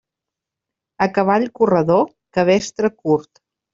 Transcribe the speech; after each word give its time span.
A 1.05 1.07
cavall 1.17 1.45
corredor, 1.59 2.09
cabestre 2.39 2.95
curt. 3.03 3.43